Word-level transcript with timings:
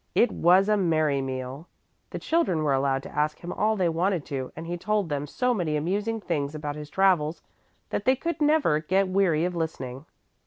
It 0.15 0.31
was 0.31 0.67
a 0.67 0.77
merry 0.77 1.21
meal. 1.21 1.67
The 2.09 2.17
children 2.17 2.63
were 2.63 2.73
allowed 2.73 3.03
to 3.03 3.15
ask 3.15 3.37
him 3.37 3.51
all 3.53 3.75
they 3.75 3.87
wanted 3.87 4.25
to 4.33 4.51
and 4.55 4.65
he 4.65 4.75
told 4.75 5.09
them 5.09 5.27
so 5.27 5.53
many 5.53 5.77
amusing 5.77 6.19
things 6.19 6.55
about 6.55 6.75
his 6.75 6.89
travels 6.89 7.43
that 7.91 8.05
they 8.05 8.15
could 8.15 8.41
never 8.41 8.79
get 8.79 9.09
weary 9.09 9.45
of 9.45 9.55
listening. 9.55 10.07